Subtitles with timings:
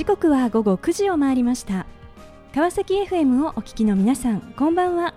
[0.00, 1.84] 時刻は午後9時を回りました。
[2.54, 5.12] 川崎 FM をお聞きの皆さんこんばんは。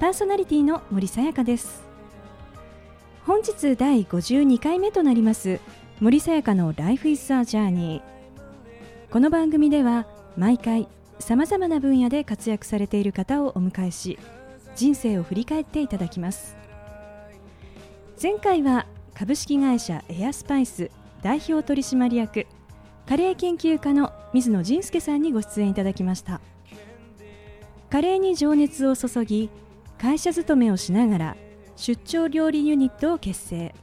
[0.00, 1.84] パーソナリティの森さやかです。
[3.24, 5.60] 本日第52回目となります
[6.00, 8.02] 森さやかの Life is a Journey
[9.12, 10.88] この番組では毎回
[11.20, 14.18] さまざまな分野で活躍されている方をお迎えし
[14.74, 16.56] 人生を振り返っていただきます。
[18.20, 20.90] 前回は株式会社エアスパイス
[21.22, 22.48] 代表取締役
[23.06, 26.40] カレー研究家の水野仁介さんにご出演いただきました。
[27.90, 29.50] カレーに情熱を注ぎ
[29.98, 31.36] 会社勤めをしながら
[31.76, 33.74] 出張料理ユニットを結成。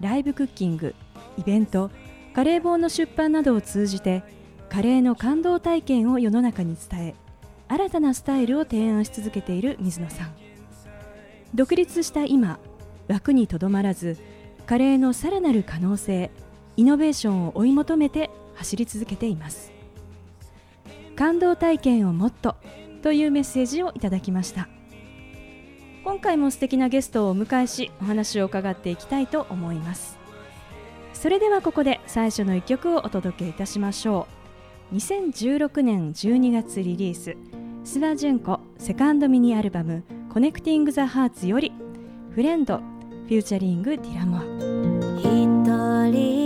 [0.00, 0.94] ライブクッキング
[1.36, 1.90] イベント
[2.34, 4.22] カレー本の出版などを通じて
[4.68, 7.14] カレーの感動体験を世の中に伝え
[7.68, 10.34] 新たなスタイルを提案し続けている水野さん。
[11.54, 12.58] 独立した今
[13.08, 14.18] 枠にとどまらず
[14.66, 16.30] カレーのさらなる可能性
[16.78, 19.72] イノベーションを追い求めて走り続けています。
[21.16, 22.54] 感動体験をもっと
[23.02, 24.68] というメッセージをいただきました。
[26.04, 30.18] 今回も素敵なゲストをお迎えしお話を伺っていきたいと思います。
[31.14, 34.28] それではここで最初の一曲をお届けいたしましょ
[34.92, 34.94] う。
[34.94, 37.36] 2016年12月リリース
[37.84, 41.72] 須田淳子セカンドミニアルバム「Connecting the Hearts」より
[42.30, 42.78] 「Friend」
[43.26, 46.37] featuring ディラモア。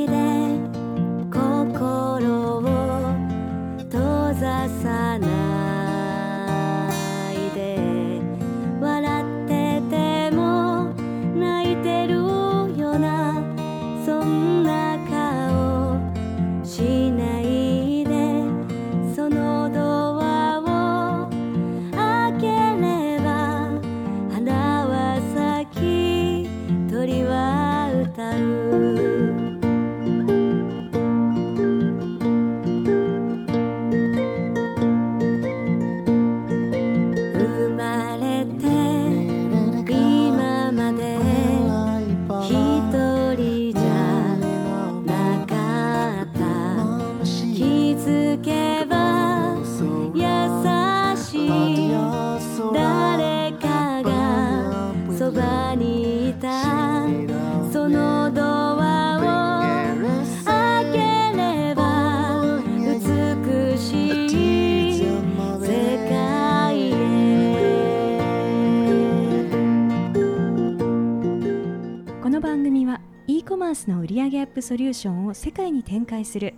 [73.83, 76.55] スの売上アップソリューションを世界に展開する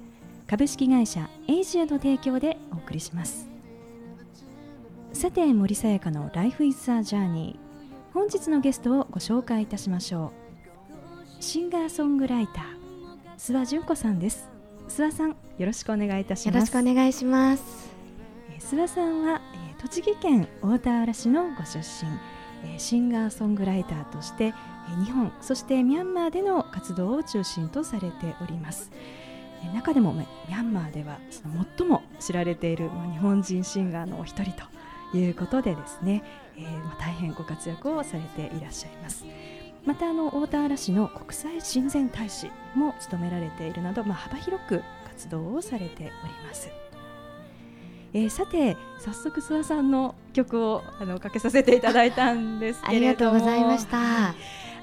[0.47, 3.49] 株式会社エイジアの提供でお送りします。
[5.15, 7.57] さて森さやかの Life is a Journey
[8.12, 10.33] 本日のゲストをご紹介いたしましょ
[11.41, 11.43] う。
[11.43, 12.65] シンガーソングライター
[13.39, 14.49] 諏訪純子さんです。
[14.89, 17.91] 諏訪さんよろしくお願いいたしよろしますくお願いします。
[18.51, 24.74] えー諏訪さんは、えー栃木県大田原市のご出身、えーシンガーソングライターとして、えー
[25.05, 28.91] 日本そしてミャンマーでの活動を中心とされております、
[29.75, 36.23] 中でもミャンマーではその最も知られている日本人シンガーのお一人ということでですね、
[36.56, 39.25] えー大変ご活躍をされていらっしゃいます。
[39.84, 46.11] またあの大田原市の国際親善大使も務められているなど、まあ、幅広く活動をされており
[46.47, 46.71] ます。
[48.15, 53.33] えーさて早速諏訪さんの曲をあのかけさせていただいたんですありけれども。
[53.33, 54.34] がとうございました。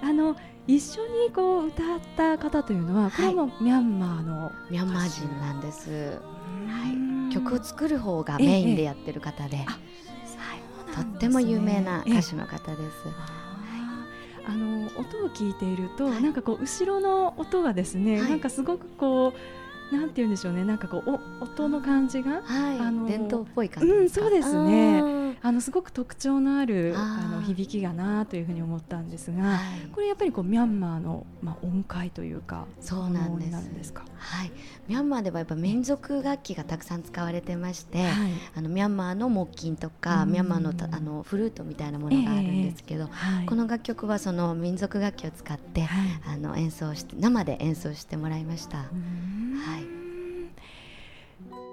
[0.03, 0.35] あの
[0.67, 5.89] 一緒にこう歌った方というのはこれはもうミャンマーの、ミャンマー人なんです。
[5.91, 7.33] はい。
[7.33, 9.79] 曲を作る方がメインでやってる方で、あ
[10.93, 12.19] とっても有名なええ。
[12.19, 12.81] 歌手の方です。
[13.05, 14.51] あー。
[14.51, 16.23] あの音を聞いていると、はい。
[16.23, 18.29] なんかこう後ろの音がですね、はい。
[18.29, 19.33] なんかすごくこ
[19.91, 20.63] うなんて言うんでしょうね。
[20.63, 24.25] なんかこうお音の感じがはい、あの伝統っぽい感じうんですか？
[24.25, 25.01] そうですね。
[25.01, 29.59] うんあのすごく特徴のあるあの響きがなというふうに思ったんですが、はい。
[29.91, 33.91] これやっぱりこうミャンマーの、まあ、音階というかそうなんです。
[33.91, 34.05] か？
[34.17, 34.51] はい、
[34.87, 38.31] ミャンマーではやっぱ民族楽器がたくさん使われてまして、はい。
[38.55, 40.31] あのミャンマーの木琴とか、うん。
[40.33, 43.45] ミャンマーのたあのフルートみたいなものがあるんですけど、はい。
[43.47, 45.89] この楽曲はその民族楽器を使って、はい。
[46.35, 48.77] あの演奏して生で演奏してもらいました。
[48.77, 49.57] うん。
[49.57, 49.85] はい。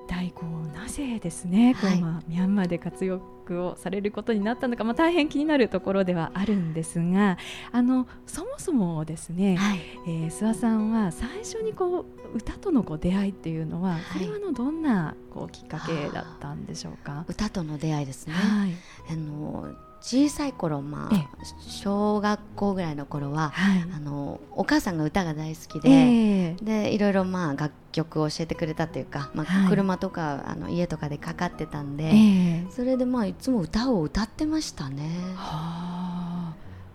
[0.09, 2.01] 大こうなぜですね、こうはい。
[2.01, 3.05] まあミャンマーで活
[3.49, 7.39] 躍をされることになったのか、まあ、大変気になるところではあるんですが
[7.73, 17.25] あのそもそもですね、はい、えー諏訪さんは最初にこう歌とのこう出会いっていうのは、はいこれはあのどんなこうきっかけだったんでしょうか？
[17.29, 18.33] 歌との出会いですね。
[18.35, 18.75] はい、
[19.11, 19.69] あの
[20.01, 21.29] 小さい頃まえあ
[21.69, 23.85] 小学校ぐらいの頃ははい。
[23.95, 26.65] あのお母さんが歌が大好きで、ええ。
[26.65, 29.67] でいろいろまあ楽曲を教えてくれたというか、まはい。
[29.67, 32.67] あ、車とかあの家とかでかかってたんで、ええ。
[32.71, 35.11] それでまあいつも歌を歌ってましたね。
[35.35, 36.55] はあ。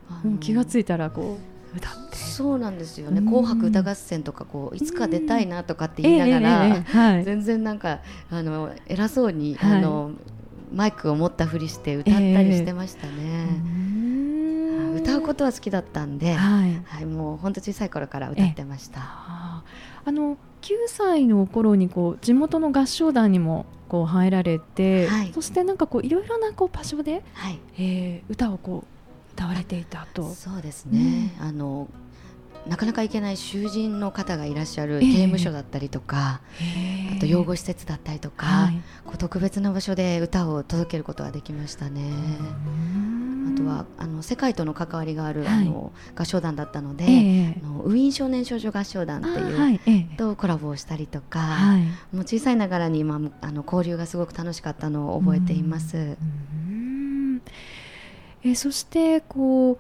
[0.10, 1.38] あのもう気がついたらこ
[1.74, 2.18] う歌って。
[2.18, 3.26] そうなんですよね「うん。
[3.26, 7.24] 紅白歌合戦」とかこういつか出たいなとかって言いながら、はい。
[7.24, 8.00] 全然なんか
[8.32, 9.78] あの偉そうに、はい。
[9.80, 10.12] あの
[10.74, 13.46] マイクを持ったふりして歌ったりしてましたうね。
[13.46, 19.02] ん歌うことは好きだったんで、はいはい、もう本当小さい頃から歌ってました。
[19.02, 30.30] あの9歳の頃にこう地元の合唱団にもこう入られて、はいそしてなんかこういろいろなこう場所で、はい、えー歌をこう歌われていたと。
[30.34, 31.36] そうですね。
[31.40, 31.88] あの
[32.68, 35.02] なかなか行けない囚人の方がいらっしゃるええ。
[35.02, 36.42] 刑務所だったりとか、
[37.16, 38.82] あと養護施設だったりとか、はい。
[39.06, 42.12] こう特別な場所で歌を届けることができましたね。
[43.54, 45.54] あとはあの世界との関わりがある、はい。
[45.54, 47.62] あの合唱団だったので、ええ。
[47.62, 49.82] あのウィーン少年少女合唱団っていう、はい。
[49.86, 50.16] ええ。
[50.18, 51.82] とコラボをしたりとか、はい。
[51.82, 55.98] もう小さいながらに今あの交流がすごく楽しかったのを覚えています。
[55.98, 57.42] うん。
[58.44, 59.78] えーそしてこう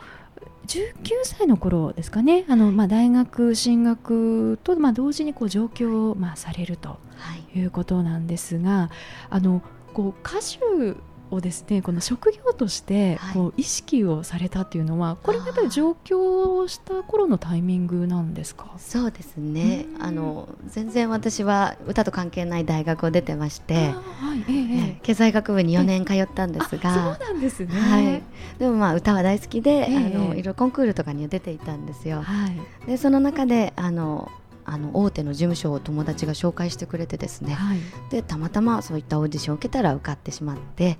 [0.67, 0.93] 19
[1.23, 2.45] 歳の頃ですかね。
[2.47, 8.89] あの、まあ、大学進学と、まあ、同時にこう上京を、まあ、されるとはい、いうことなんですが
[9.29, 9.61] あの
[9.93, 10.97] こう歌手
[11.33, 13.33] をですねこの職業としてはい。
[13.33, 18.71] こう意識をされたっていうのは、これがやっぱり上京した頃のタイミングなんですか？
[18.77, 19.85] そうですね。
[19.95, 20.03] うん。
[20.03, 24.45] あの全然私は歌と関係ない大学を出てまして、はい。
[24.49, 24.99] ええええ。
[25.03, 27.67] 経済学部に4年通ったんですがあそうなんですね。
[27.79, 28.21] はい、
[28.59, 32.21] でもまあ歌は大好きで、ええあのいろいろコンクールとかには出ていたんですよ。
[32.21, 32.87] はい。
[32.87, 34.31] でその中であの
[34.65, 37.79] あの大手の事務所を友達が紹介してくれてですねはい
[38.09, 40.97] でたまたまそういったオーディションを受けたら受かってしまって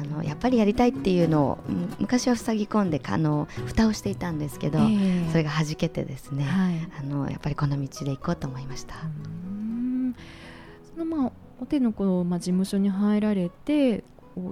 [0.00, 4.82] あのやっぱりやりたいっていうのをむ昔は塞ぎ込んであの蓋をしていたんですけど、え
[5.28, 8.94] えそれが弾けてですね、はいあのやっぱりこの道で行こうと思いました。
[9.04, 9.06] う
[9.50, 10.14] ん
[10.94, 14.04] そのまあお手のこう、まあ、事務所に入られて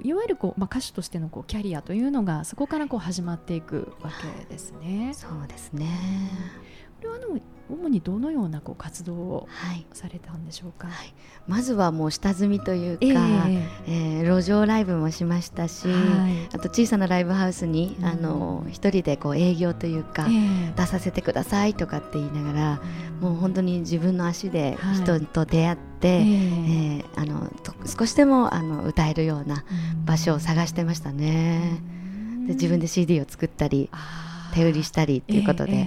[0.02, 5.12] いわゆるこう、まあ、歌手としてのこうキャリアというのがそこからこう始まっていくわけですね。
[5.14, 5.86] そうですね。
[5.86, 7.38] これはあの
[7.70, 9.86] 主にどのようなこう活動をはい。
[9.94, 10.88] されたんでしょうか？
[10.88, 11.14] はい。
[11.46, 13.04] まずはもう下積みというか、
[13.48, 14.22] ええ。
[14.22, 16.54] ー路上ライブもしましたし、はい。
[16.54, 18.04] あと小さなライブハウスに、うん。
[18.04, 20.72] あの一人でこう営業というか、ええ。
[20.76, 22.82] 出させてくださいとかって言いながら、
[23.20, 24.96] もう本当に自分の足ではい。
[24.96, 26.24] 人と出会って、ええ。
[26.24, 29.64] えーあのと少しでもあの歌えるような
[30.04, 31.80] 場所を探してましたね。
[32.46, 33.88] で自分で CD を作ったり
[34.52, 35.84] 手売りしたりっていうことで、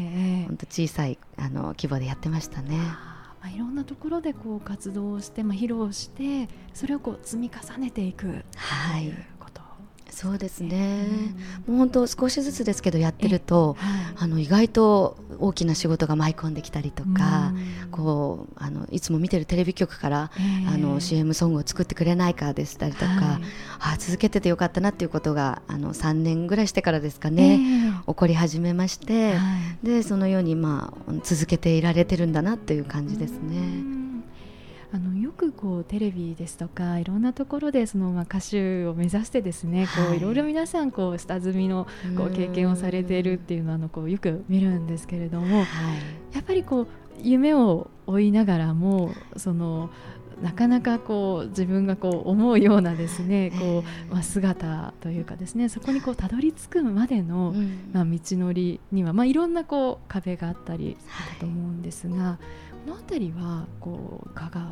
[0.48, 2.78] 本当小さいあの規模でやってましたね。
[2.78, 8.44] まあ、いろんなところでこう活動をして、まあ、披露してそれをこう積み重ねていく。
[8.56, 9.14] はい
[10.16, 11.08] そうですね。
[11.68, 14.16] もう本当少しずつですけどやってると、はい。
[14.16, 17.52] あの意外と大きな仕事が舞い込んできたりとか、
[17.84, 17.92] うん。
[17.92, 20.42] こうあのいつも見てるテレビ局から、え
[20.72, 20.74] え。
[20.74, 23.42] あの CM ソングを作ってくれないかでしたりとか、はい。
[23.82, 29.44] あ続けててよかったなっていうことがあの3年ぐらいしてからですかね、え起こり始めまして、えは
[29.84, 29.86] い。
[29.86, 33.60] でそのように、まあ、続けていられてるんだなっていう感じですうね。
[33.60, 34.05] ん
[34.96, 40.14] あのよくこうテレビですとかいろんなところでそのまあ歌手を目指してですね、こはい。
[40.14, 45.66] ういろいろ皆さんこう下積みのこう経験をされているっていうのはあのこうよく見るんですけれどもはい。
[46.36, 46.88] やっぱりこう
[47.22, 49.90] 夢を追いながらもその
[50.42, 57.90] なかなかこう自分がこう思うようなですねこう、まあ、姿というかですねそこにこうたどり着くまでの、うん。
[57.94, 64.70] まあ、道のりには、まあ、いろんなこう壁があったりすると思うんですが、この辺りはこういかがだっ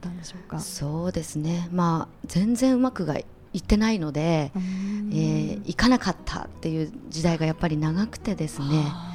[0.00, 0.58] たんでしょうか？
[0.60, 3.24] そうですね、まあ、全然うまくがい
[3.58, 5.10] ってないので、うん。
[5.12, 8.66] えー行かなかったっていう時代がやっぱり長くてですね。
[8.86, 9.10] あ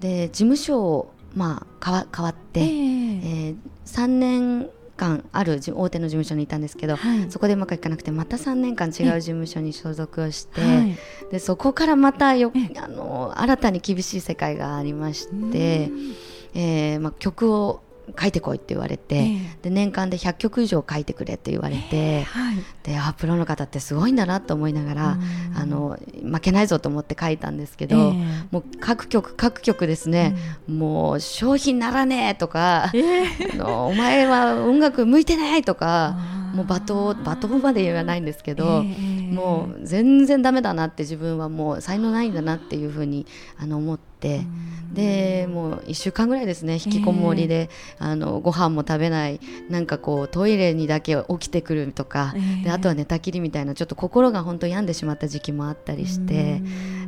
[0.00, 2.66] で事務所を、まあ、変わ変わっーて、ええ。
[2.66, 7.30] えー3年間あるじ大手の事務所にいたんですけど、はい。
[7.30, 10.96] そこでうまくいかなくてまた3年間違う事務所に所属をして、はい。
[11.30, 16.14] でそこからまたよえあの新たに厳しい世界がありましてう、ん
[16.54, 17.82] えーまあ、曲を
[18.18, 19.58] 書いてこいって言われて、ええ。
[19.62, 22.56] で年間で100曲以上書いてくれって言われて、はい。
[22.82, 25.56] であプロの方ってすごいんだなと思いながら、うん。
[25.56, 28.12] あの負けないぞと思って書いたんですけど、ええ。
[28.50, 30.36] もう各曲各曲ですね、
[30.66, 33.26] もう商品ならねえとか、ええ。
[33.52, 36.16] あのお前は音楽向いてないとか、
[36.54, 43.26] もう罵倒罵倒まで言わないんですけど、ええもう全然ダメだなって自分はもう才能ないんだなっていうふうに
[43.58, 52.64] あの思って、でもう1週間ぐらいですね引きこもりで、あのご飯も食べないなんかこうトイレにだけ起きてくるとか、ええ。
[52.64, 56.62] であとは寝たきりみたいなちょっと心が本当病んでしまった時期もあったりして、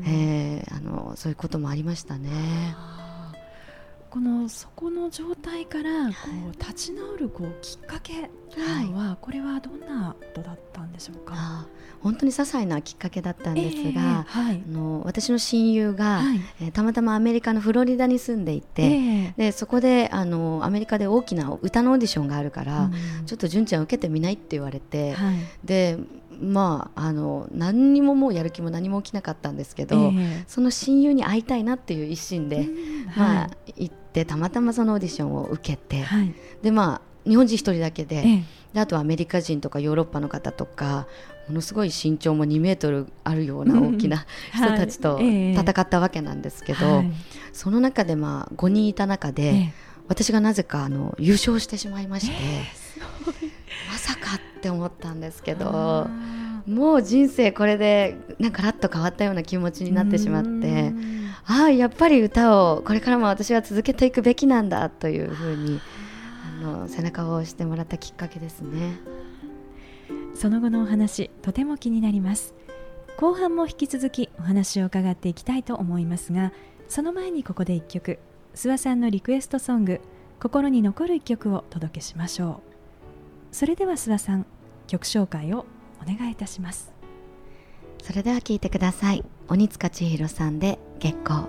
[0.06, 2.28] えーあのそういうこともありましたね。
[4.10, 6.12] このそこの状態からこ
[6.48, 11.32] う立ち直るこうきっかけというのは、これはどんなことだったんでしょうか？
[11.36, 14.62] あー本当に些細なきっかけだったんですが、ええはい。
[14.66, 16.40] あの私の親友が、はい。
[16.60, 19.34] えーたまたまアメリカのフロリダに住んでいて、ええ。
[19.36, 23.26] でそこであのアメリカで大きな歌のオーディションがあるから、うん。
[23.26, 25.36] ちょっと純ちゃん受けてみないって言われて、はい。
[25.62, 25.98] で
[26.38, 30.44] まああの何にももうやる気も何も起きなかったんですけど、ええ。
[30.46, 33.06] その親友に会いたいなっていう一心で、うん。
[33.16, 36.34] まあは行ってたまたまそのオーディションを受けて、いはい。
[36.62, 38.42] でまあ日本人一人だけで,、ええ。
[38.74, 41.06] であとはアメリカ人とかヨーロッパの方とか
[41.48, 45.54] ものすごい身長も2メートルあるような大きな人たちとはいええ。
[45.54, 47.12] 戦ったわけなんですけど、はい。
[47.52, 49.72] その中でまあ5人いた中で、ええ。
[50.08, 52.32] 私がなぜかあの優勝してしまいまして、
[54.60, 56.10] って思ったんですけどあ
[56.66, 61.30] もう人生これでなんかラッと変わったような気持ちーになってしまってうん。
[61.46, 65.80] ああやっぱり歌をこれからも私は続けていくべきなんだというふうに
[66.62, 69.00] あの背中を押してもらったきっかけですね。
[70.34, 72.54] その後のお話とても気になります。
[73.16, 76.52] 後半も引き続きお話を伺っていきたいと思いますが
[76.88, 78.18] その前にここで一曲。
[78.54, 80.00] 諏訪さんのリクエストソング
[80.40, 82.69] 心に残る一曲をお届けしましょう
[83.52, 84.46] それでは諏訪さん
[84.86, 85.66] 曲紹介を
[86.02, 86.92] お願いいたします。
[88.02, 89.24] それでは聞いてください。
[89.48, 91.46] 鬼塚千尋さんで月光。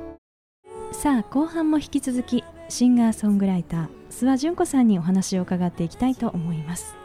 [0.92, 6.96] さあ後半も引き続きシンガーソングライター諏訪純子さんにお話を伺っていきたいと思います。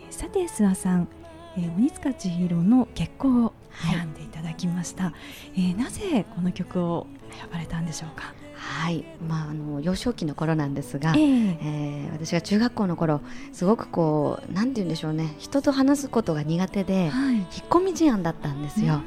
[0.00, 1.08] えーさて諏訪さん、
[1.56, 3.52] えー鬼塚千尋の月光を
[3.90, 5.12] 選んでいただきました、
[5.54, 8.32] えーなぜこの曲を選ばれたんでしょうか、
[8.68, 9.04] はい。
[9.26, 11.58] まああの幼少期の頃なんですが、ええ。
[11.62, 13.20] えー私が中学校の頃
[13.52, 15.34] すごくこうなんて言うんでしょうね。
[15.38, 17.36] 人と話すことが苦手ではい。
[17.36, 19.00] 引っ込み思案だったんですよ。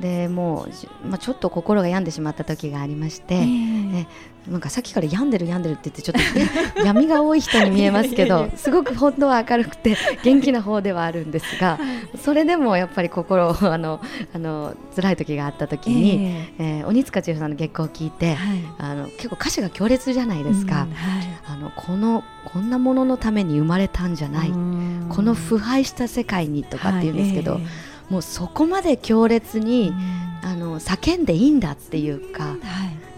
[0.00, 3.42] でもう、じまあ、ちょっと心が病んでしまった時がありまして、ええ
[3.90, 4.08] ね
[4.48, 11.78] なんかさっきから病んでる病んでるって言ってちょっと闇が多い人に見えますけどすごく本当は明るくて元気な方ではあるんですが
[12.22, 14.00] それでもやっぱり心をあの
[14.32, 16.84] あの辛い時があった時に、ええ。
[16.84, 18.58] ー鬼塚千尋さんの月光を聞いて、えはい。
[18.78, 20.82] あの結構歌詞が強烈じゃないですか。
[20.82, 21.28] うんはい。
[21.46, 25.06] あのこのこんなもののために生まれたんじゃない、うん。
[25.08, 27.62] この腐敗した世界にとかって言うんですけど、はい
[28.10, 32.58] もうそこまで強烈ええにうん、あの叫んでいいんだっていうかはい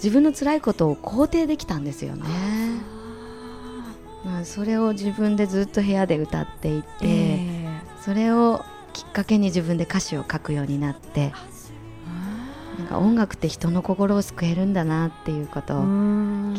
[0.03, 2.25] 自分の辛いことを肯定できたんですよね。
[4.25, 7.63] まあ、それを自分でずっと部屋で歌っていて、ええ
[8.01, 11.33] それをきっかけに自分で歌詞を書くようになって
[12.79, 15.85] なんか音楽って人の心を救えるんだなっていうことを気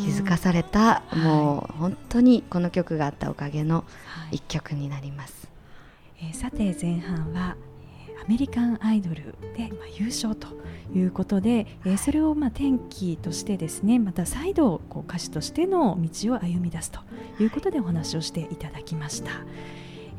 [0.07, 5.49] づかされた、うんもう本当にこの曲があったおかげのはい一曲になります。
[6.21, 7.72] えーさて前半は、えー
[8.23, 10.47] アメリカンアイドルで、まあ、優勝と
[10.95, 16.99] いうことで、えーそれをまあ転機としてですねまた再度こう歌手としての道を歩み出すと
[17.39, 19.31] いうことでお話をしていただきました。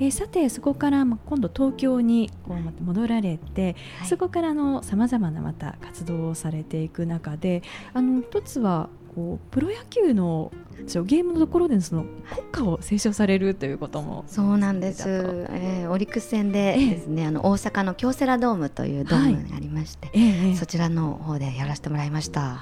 [0.00, 4.08] えーさてそこからまあ今度東京にこうまた戻られて、はい。
[4.08, 20.56] そこからさまざまなまた活動をされていく中であの一つはこうプロ野球のゲームのところでのその国歌を斉唱されるということもそうなんです、えーオリックス戦でええですね、あの大阪の京セラドームというドームがありまして、ええええ。
[20.56, 22.59] そちらの方でやらせてもらいました。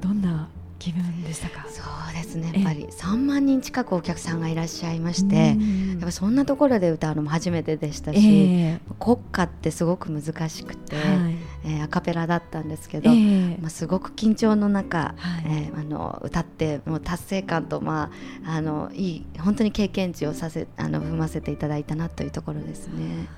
[0.00, 0.48] どんな
[0.78, 1.66] 気分でしたか？
[1.68, 2.52] そうですね。
[2.54, 5.90] やっぱり3万人近くお客さんがいらっしゃいまして、うん。
[5.92, 11.34] やっぱそんなところで歌うのも初めてでしたし、え国歌ってすごく難しくて、えはい
[11.66, 13.58] えーアカペラだったんですけど、ええ。
[13.60, 15.44] まあ、すごく緊張の中、はい。
[15.46, 18.10] えーあの歌ってもう達成感と、ま
[18.44, 23.28] あ、あのいい本当に経験値をさせあの踏ませていただいたなというところですね。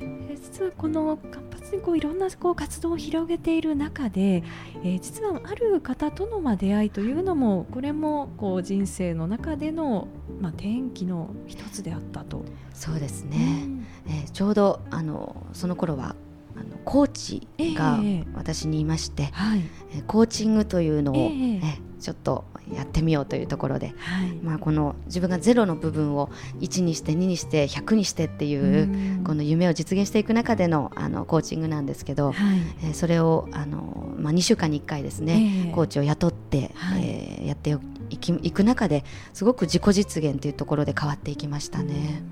[0.00, 4.42] え実はこの活発にこういろんなこう活動を広げている中で、
[4.82, 10.08] えー実はある方とのまあ出会いというのもこれもこう人生の中での
[10.40, 12.44] まあ転機の一つであったと。
[12.72, 13.68] そうですね、
[14.06, 16.16] えーちょうどあのその頃は
[16.56, 19.60] あのコーチがええ私にいまして、はい。
[19.92, 22.44] えーコーチングというのを、えええーちょっと
[22.74, 24.32] やってみようというところで、はい。
[24.42, 26.30] まあ、この自分がゼロの部分を
[26.60, 29.24] 1にして2にして100にしてっていう、うん。
[29.24, 32.58] この夢を実現していく中でのあのコーチングなんですけど、はい。
[32.82, 35.72] えーそれをあの、まあ、2週間に1回ですね、ええ。
[35.72, 37.02] コーチを雇って、はい。
[37.04, 37.80] えーやって行
[38.18, 42.22] き行く中ですごく自己実現というところで変わっていきましたね。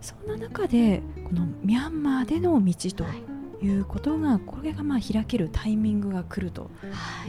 [0.00, 3.04] うんそんな中でこのミャンマーでの道と
[3.64, 6.70] いうことが、これがまあ開けるタイミングが来ると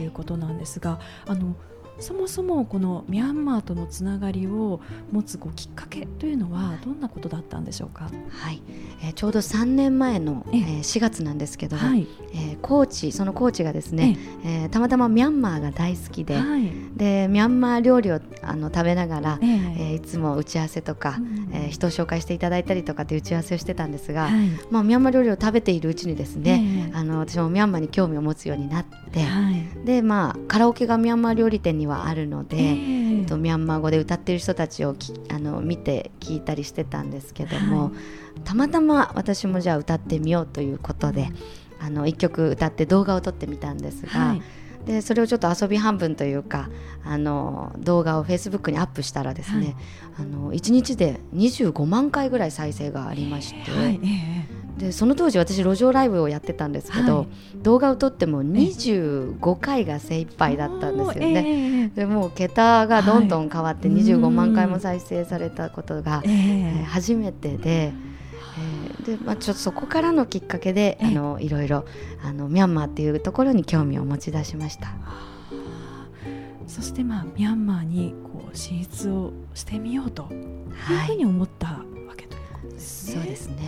[0.00, 1.54] いうことなんですが、あの
[2.02, 4.80] そもそもこのミャンマーとのつながりを
[5.10, 8.10] 持つこうきっかけというのはどんなことだったんでしょうか？
[8.28, 8.62] はい、
[9.02, 10.60] えーちょうど3年前の、ええ。
[10.60, 19.48] ー4月なんですけども、はい、えーコーチそのコーチがですね、えーたまたまミャンマーが大好きで、はい、でミャンマー料理をあの食べながら、ええ。
[19.48, 26.92] えーいつも打ち合わせとか、うんえー人を紹介していただいたりとかって打ち合わせをしてたんですが、はい、まあ、ミャンマー料理を食べているうちにですね、ええ。
[26.94, 33.26] あの私もミャンマーに興味を持つようになって、はい、でまあカラオケがミャンマー料理店にはあるので、ええ。
[33.26, 38.40] とミャンマー語で歌ってる人たちをきあの見て聞いたりしてたんですけども、はい。
[38.44, 41.28] たまたま私もじゃあ歌ってみようということで、
[41.80, 44.42] あの1曲歌って動画を撮ってみたんですが、はい。
[44.86, 46.68] でそれをちょっと遊び半分というか
[47.04, 49.76] あの動画をフェイスブックにアップしたらですね、はい
[50.18, 54.41] あの1日で25万回ぐらい再生がありまして、はい、え
[54.78, 57.26] でその当時私路上ライブをやってたんですけど、はい
[57.62, 61.42] 動画を撮っても25回が精一杯だったんですよね。
[61.42, 61.92] ね。
[61.94, 67.92] でもう桁がどんどん変わってはい25万回も再生されたことが、えええー初めてで。
[67.92, 71.84] えーでまあ、ちょっとそこからのきっかけで、ええあのいろいろ
[72.22, 74.92] あのミャンマーっていうところに興味を持ち出しました。
[76.66, 81.91] そしてまあミャンマーにこう進出をしてみようというはい、ふうに思ったわけとい
[82.70, 83.14] ですね。
[83.14, 83.62] そうですね。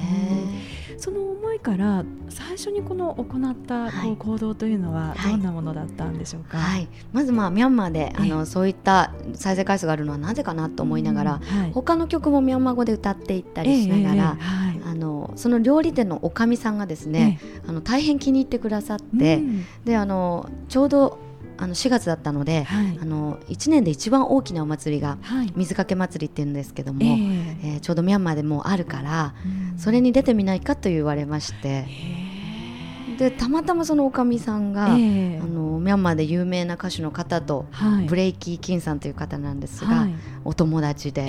[0.96, 4.12] その思いから最初にこの行ったこはい。
[4.12, 5.32] う行動というのははい。
[5.32, 6.58] どんなものだったんでしょうか？
[6.58, 8.28] はい、まずまあミャンマーであえ。
[8.28, 11.40] のそういった再生回数があるのはなぜかなと思いながら、うん。
[11.40, 11.72] はい。
[11.72, 14.80] 他の曲もミャンマー語で歌っていったりしながら、ええええはい。
[14.92, 19.64] あのその料理店のおかみさんがですね、あの大変気に入ってくださって、うん。
[19.84, 21.18] であのちょうど
[21.56, 22.98] あの4月だったので、はい。
[23.00, 25.52] あの1年で一番大きなお祭りがはい。
[25.56, 27.10] 水かけ祭りっていうんですけども、ええ。
[27.74, 29.34] えーちょうどミャンマーでもうあるから
[29.72, 29.78] うん。
[29.78, 31.68] それに出てみないかと言われまして。
[31.68, 33.16] ええ。
[33.18, 35.40] でたまたまそのおかみさんが、ええ。
[35.40, 38.06] あのミャンマーで有名な歌手の方と、はい。
[38.06, 40.14] ブレイキー・キンさんという方なんですが、はい。
[40.44, 41.26] お友達で,、え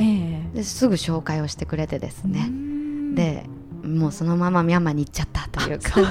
[0.54, 0.56] え。
[0.58, 3.14] ですぐ紹介をしてくれてですうね、ん。
[3.14, 3.46] で
[3.84, 6.04] もうそのままミャンマーに行っちゃったという感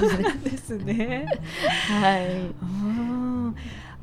[0.44, 1.26] じですね。
[1.90, 2.54] はい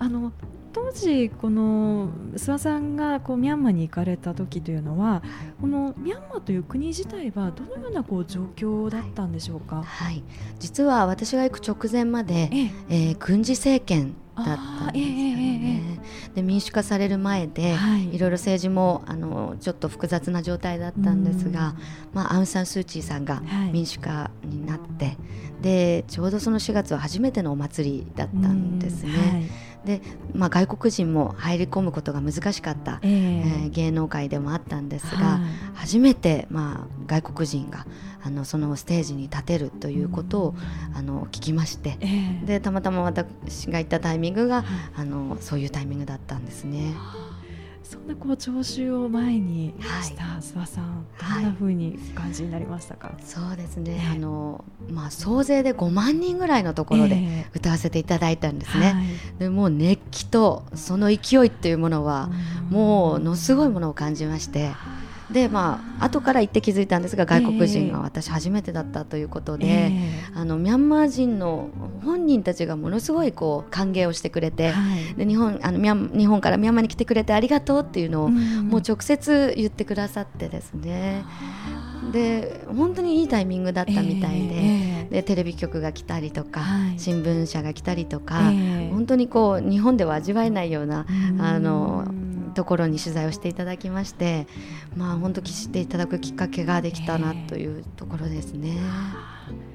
[0.02, 0.32] あの
[0.74, 5.22] 当時この諏訪さんがこうミャンマーに行かれた時というのは
[5.60, 9.84] このミャンマーという国自体はどのようなこう状況だったんでしょうか？
[9.84, 10.24] はい、
[10.60, 12.72] 実は私が行く直前まで、ええ。
[12.90, 15.82] えー軍事政権だったんですよあーええ
[16.32, 16.36] え。
[16.36, 18.16] で民主化される前で、はい。
[18.16, 21.76] い、ろいろ政治もあのちょっと複雑な状態だったんですが、
[22.14, 23.72] まあ、アウン・サン・スー・チーさんがはい。
[23.74, 25.18] 民主化になって、
[25.62, 29.50] でちょうどその4月は初めてのお祭りだったんですね。
[29.86, 30.02] で、
[30.34, 33.12] まあ、外国人も入り込むことが難しかった、ええ。
[33.64, 35.76] ーえ芸能界でもあったんですが、はい。
[35.76, 37.86] 初めて、まあ、外国人が
[38.24, 40.56] あのそのステージに立てるということを、
[40.94, 42.08] あの聞きましてえ
[42.44, 42.46] え。
[42.46, 44.66] でたまたま私が行ったタイミングが、はい。
[44.98, 46.94] あのそういうタイミングだったんですね。
[47.92, 50.04] そんなこう聴衆を前にはい。
[50.04, 51.44] した諏訪さん、はい。
[51.44, 53.12] どんな風にお感じになりましたか？
[53.20, 54.16] そうですね、ええ。
[54.16, 57.46] あのまあ、総勢で5万人ぐらいのところでええ。
[57.54, 58.94] 歌わせていただいたんですね。
[58.94, 59.06] はい。
[59.40, 62.30] でもう熱気とその勢いっていうものは、
[62.70, 64.72] もうのすごいものを感じまして
[65.34, 69.92] でまあ後から言って気づいたんですが外国人が私初めてだったということで、え
[70.36, 71.70] あのミャンマー人の
[72.04, 75.16] 本人たちがものすごいこう歓迎をしてくれえて、はい。
[75.16, 81.24] で日本あのミャン日本からミャンマーに来てくれてありがとうっていうのを、んもう直接言ってくださってですね。
[82.12, 85.16] で本当にいいタイミングだったみたいで,、ええ。
[85.16, 87.00] でテレビ局が来たりとか、はい。
[87.00, 88.90] 新聞社が来たりとか、ええ。
[88.92, 91.42] 本当にこう日本では味わえないようなうん。
[91.42, 92.06] あの
[92.52, 94.48] ところに取材をしていただきまして、
[94.96, 98.78] まあ、本当知っていただくきっかけができたなというところですね。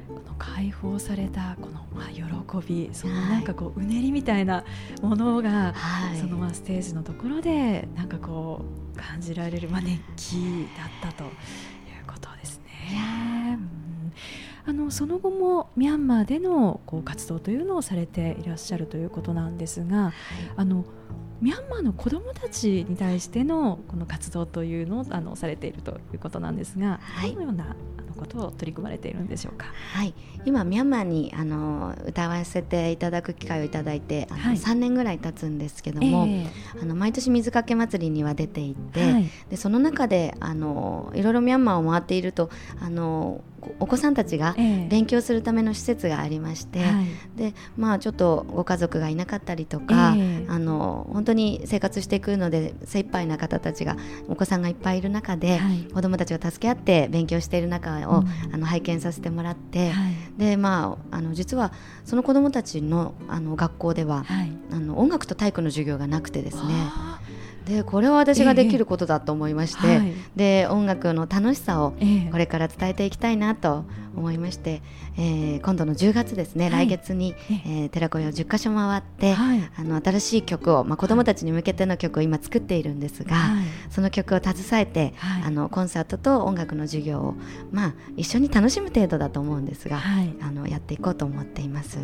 [0.08, 4.64] この解放されたこのまあ喜びそのなんかこううねりみたいな
[5.02, 6.18] ものが、はい。
[6.18, 10.66] そのまあステージのところでなんかこう感じられる、まあ、熱気
[11.02, 11.30] だったという
[12.06, 13.58] ことですね。
[13.58, 13.86] うん。
[14.68, 20.12] あのその後もミャンマーでのこう活動というのをされていらっしゃるということなんですが
[20.56, 20.84] あの
[21.40, 27.30] ミャンマーの子どもたちに対してのこの活動というのをあのされているということなんですが、はい。
[27.32, 27.76] どのような
[28.16, 29.66] ことを取り組まれているんでしょうか？
[29.92, 30.14] はい、
[30.46, 34.56] 今ミャンマーにあの歌わせていただく機会をいただいてあの、はい。
[34.56, 36.46] 3年ぐらい経つんですけども、え
[36.80, 39.30] あの毎年水かけ祭りには出ていて、えはい。
[39.50, 42.48] でその中であのいろいろミャンマーを回っていると
[42.80, 43.42] あの
[43.80, 44.88] お子さんたちがええ。
[44.88, 47.06] 勉強するための施設がありまして、はい。
[47.36, 50.46] でまあちょっとご家族がいなかったりとか、ええ。
[50.48, 53.96] あの本当に生活していくので精一杯な方たちが
[54.28, 55.78] お子さんがいっぱいいる中で、はい。
[55.92, 58.54] 子どもたちが助け合って勉強している中を、うん。
[58.54, 60.14] あの拝見させてもらって、はい。
[60.38, 61.72] でまああの実は
[62.04, 64.52] その子どもたちのあの学校では、はい。
[64.70, 66.62] あの音楽と体育の授業がなくてですね。
[66.64, 67.20] あ
[67.66, 70.14] でこれは私ができることだと思いまして、ええはい。
[70.36, 71.94] で音楽の楽しさを
[72.30, 74.82] これから伝えていきたいなと思いまして、
[75.18, 76.86] えー今度の10月ですね、はい。
[76.86, 77.86] 来月に、ええ。
[77.86, 79.70] ー寺子屋を10カ所回って、はい。
[79.76, 83.64] あの新しい曲を、まあ、子どもたちに向けての曲を今作っているんですが、はい。
[83.90, 85.42] その曲を携えて、はい。
[85.42, 87.34] あのコンサートと音楽の授業を、
[87.72, 90.32] まあ、一緒に楽しむ程度だと思うんですが、はい。
[90.40, 91.98] あのやっていこうと思っています。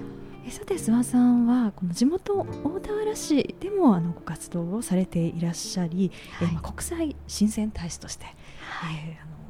[0.45, 6.55] えさて諏訪さんはこの地元大田原市でもあのご活動をされていらっしゃり、えはい。
[6.55, 8.95] まあ国際親善大使として、はい。
[8.95, 9.42] えーあの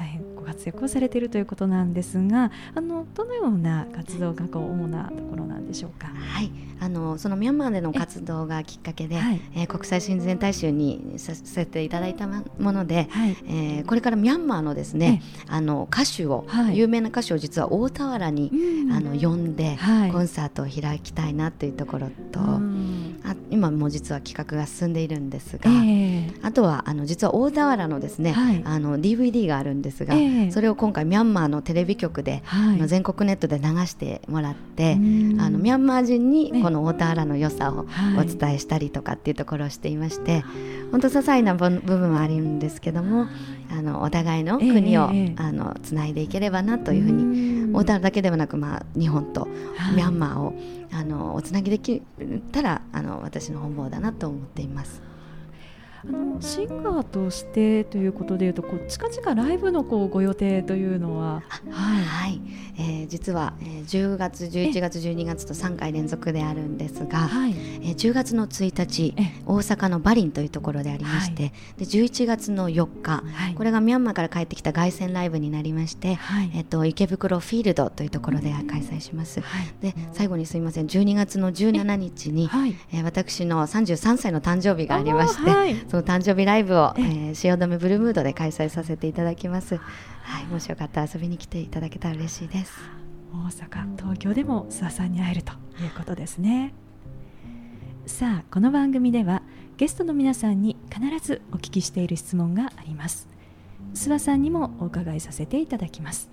[0.00, 6.08] 大変ご活躍をされているということなんですがあのどのような活動がこう主なところなんでしょうか？
[6.08, 9.40] はい、あのそのミャンマーでの活動がきっかけで、はい。
[9.54, 13.36] えー国際親善大使にさせていただいたもので、はい。
[13.46, 16.78] えーこれからミャンマーのですね、あの歌手を、はい。
[16.78, 18.92] 有名な歌手を実は大田原に、うん。
[18.92, 20.12] あの呼んで、はい。
[20.12, 23.20] コンサートを開きたいなというところと、うん。
[23.24, 28.62] あ今も実は企画が進んでいるんですえが、えあとはあの実は大田原のですね、はい。
[28.64, 30.50] あの DVD があるんですが、ええ。
[30.50, 32.88] それを今回ミャンマーのテレビ局で、はい。
[32.88, 35.40] 全国ネットで流してもらって、うん。
[35.40, 36.62] あのミャンマー人にね。
[36.62, 38.18] この大田原の良さをはい。
[38.18, 40.44] お伝えしたりとかっていうところをしていまして、
[40.90, 43.26] 本当些細な部部分はあるんですけども、
[43.70, 49.42] あのお互いの国を、あのつないでいければなというふうに、に大田原だけではなく、まあ、日本と
[49.76, 49.96] はい。
[49.96, 50.54] ミャンマーを、
[50.92, 52.02] あのおつなぎでき
[52.52, 55.09] たらあの私の本望だなと思っています。
[56.02, 62.04] あのシンガーとしてということでいうとこう近々ライブのこうご予定というのははい。
[62.04, 62.40] はい、
[62.78, 67.50] えー実は、えー10月、11月、12月と3回連続であるんですが、はい。
[67.50, 73.54] えー10月の1日え大阪のバリンというところでありまして、はで11月の4日はい。
[73.54, 76.50] これがミャンマーから帰ってきた凱旋ライブになりまして、はい。
[76.54, 79.40] えっと、池袋フィールドというところで開催します。
[79.40, 79.74] はい。
[79.80, 80.86] で最後にすみません。
[80.86, 82.74] 12月の17日に、はい。
[82.92, 85.50] えー私の33歳の誕生日がありまして、
[85.90, 87.04] その誕生日ライブを、ええ。
[87.32, 89.76] ー汐留ブルームードで開催させていただきます。
[90.22, 92.78] はい、もしよかったら遊びに来ていただけたら嬉しいです。
[93.32, 96.74] 大阪東京でも諏訪さんに会えるということですね。
[98.06, 99.42] さあこの番組では
[99.78, 103.28] ゲストの皆さんに必ずお聞きしている質問があります。
[103.94, 106.30] 諏訪さんにもお伺いさせていただきます。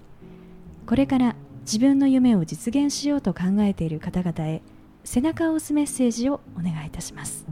[0.86, 4.62] これから自分の夢を実現しようと考えている方々へ
[5.04, 7.46] 背中を押すメッセージをお願いいたします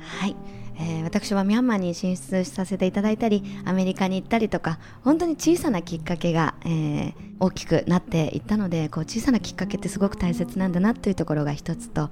[0.00, 0.36] はい、
[0.78, 12.10] えー私はミャンマーに進出させていただいたりアメリカに行ったりとか本当に小さなきっかけが、えー大きくなっていったのでこう小さなきっかけってすごく大切なんだなというところが一つと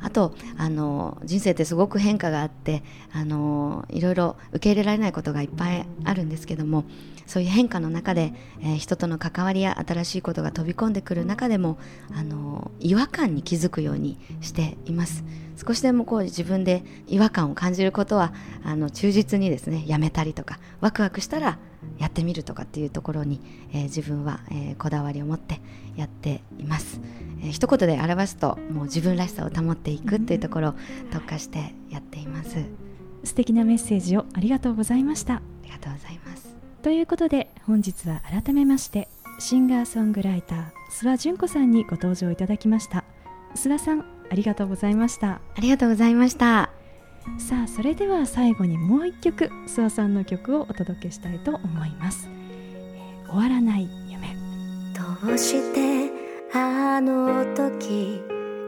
[0.00, 6.84] あとあの人生ってすごく変化があってあのいろいろ受け入れられないことがいっぱいあるんですけども
[7.28, 11.78] そういう変化の中で、えー人との関わりや新しいことが飛び込んでくる中でも
[12.12, 15.22] あの違和感に気づくようにしています。
[15.56, 18.32] 少しでもこう自分で違和感を感じることは
[18.64, 21.58] あの忠実にですねやめたりとかワクワクしたら
[21.98, 23.40] やってみるとかっていうところに、
[23.72, 25.60] えー自分は、えーこだわりを持って
[25.96, 27.00] やっています、
[27.42, 30.74] えー一言で表すともう自分らしさを保っていくっていうところを
[31.10, 32.56] 特化してやっています、
[33.24, 35.34] 素敵なメッセージをありがとうございました。
[35.34, 36.37] ありがとうございます
[36.82, 39.08] ということで本日は改めまして
[39.40, 43.04] シンガーソングライター諏訪純子さんにご登場いただきました。
[43.54, 45.40] 諏訪さんありがとうございました。
[45.56, 46.70] ありがとうございました。
[47.38, 54.34] さあそれでは最後にもう一曲諏訪さんの曲をお届けしたいと思います、えー終わらない夢。
[55.26, 56.10] どうして
[56.54, 58.22] あの時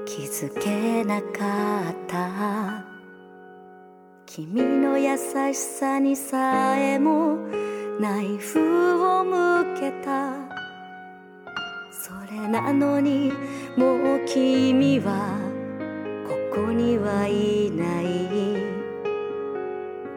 [0.05, 2.85] 気づけなかった？
[4.27, 7.39] 君の優しさにさえも
[8.01, 10.33] ナイフを向けた。
[11.93, 13.31] それなのに
[13.77, 15.37] もう君は
[16.27, 18.57] ここにはいない。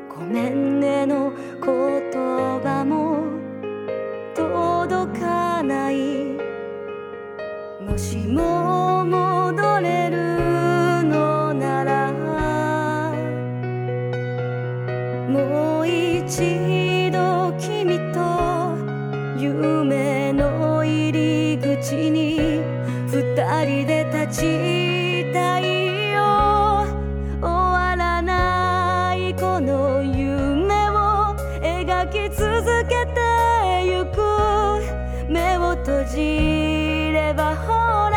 [0.07, 1.32] ごめんねの
[24.33, 26.21] 人で立ちたいよ。
[27.39, 31.35] 終わらないこの夢を。
[31.61, 33.21] 描き続けて
[33.85, 34.17] ゆく。
[35.29, 36.17] 目を閉じ
[37.13, 38.12] ればほら。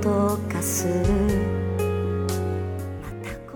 [0.00, 0.86] 溶かす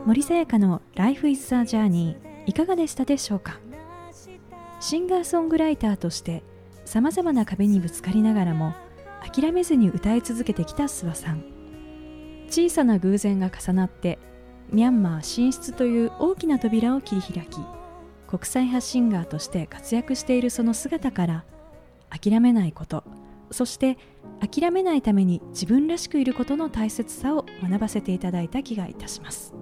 [0.04, 3.58] 森さやかの Life is a Journey いかがでしたでしょうか？
[4.80, 6.42] シンガーソングライターとして
[6.84, 8.74] さまざまな壁にぶつかりながらも
[9.34, 11.44] 諦めずに歌い続けてきた諏訪さん。
[12.48, 14.18] 小さな偶然が重なって
[14.70, 17.58] ミャンマー進出という大きな扉を切り開き
[18.26, 21.44] 国際派シンガーとして活躍しているその姿から
[22.10, 23.04] 諦めないこと
[23.50, 23.98] そして
[24.40, 29.54] 諦めないために自分らしくいることの大切さを学ばせていただいた気がいたします。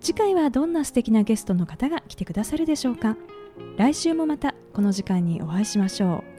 [0.00, 3.16] 次回はどんな素敵なゲストの方が来てくださるでしょうか。
[3.76, 6.32] 来週もまたこの時間にお会いしましょう。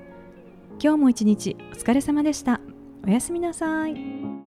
[0.82, 2.60] 今日も一日お疲れ様でした。
[3.06, 4.33] おやすみなさい。